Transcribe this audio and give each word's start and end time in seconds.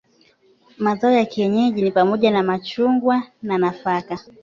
Mazao 0.77 1.11
ya 1.11 1.25
kienyeji 1.25 1.81
ni 1.81 1.91
pamoja 1.91 2.31
na 2.31 2.43
machungwa 2.43 3.23
na 3.43 3.57
nafaka. 3.57 4.19